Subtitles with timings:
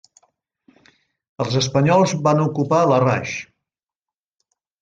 [1.45, 3.37] Els espanyols van ocupar Larraix.